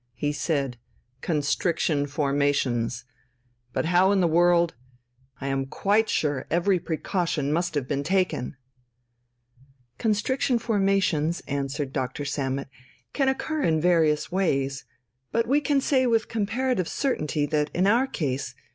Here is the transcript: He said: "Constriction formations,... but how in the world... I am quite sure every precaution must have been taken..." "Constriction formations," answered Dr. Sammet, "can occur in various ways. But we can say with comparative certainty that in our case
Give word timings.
He 0.15 0.31
said: 0.31 0.79
"Constriction 1.21 2.07
formations,... 2.07 3.05
but 3.71 3.85
how 3.85 4.11
in 4.11 4.19
the 4.19 4.25
world... 4.25 4.73
I 5.39 5.45
am 5.49 5.67
quite 5.67 6.09
sure 6.09 6.47
every 6.49 6.79
precaution 6.79 7.53
must 7.53 7.75
have 7.75 7.87
been 7.87 8.01
taken..." 8.01 8.57
"Constriction 9.99 10.57
formations," 10.57 11.41
answered 11.47 11.93
Dr. 11.93 12.25
Sammet, 12.25 12.69
"can 13.13 13.29
occur 13.29 13.61
in 13.61 13.79
various 13.79 14.31
ways. 14.31 14.85
But 15.31 15.45
we 15.45 15.61
can 15.61 15.79
say 15.79 16.07
with 16.07 16.27
comparative 16.27 16.87
certainty 16.87 17.45
that 17.45 17.69
in 17.71 17.85
our 17.85 18.07
case 18.07 18.55